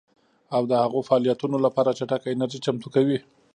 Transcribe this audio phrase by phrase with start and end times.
[0.55, 3.19] او د هغو فعالیتونو لپاره چټکه انرژي چمتو کوي